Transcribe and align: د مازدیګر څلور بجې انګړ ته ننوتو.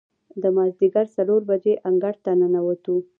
د 0.41 0.43
مازدیګر 0.55 1.05
څلور 1.15 1.41
بجې 1.49 1.73
انګړ 1.87 2.15
ته 2.25 2.31
ننوتو. 2.39 2.95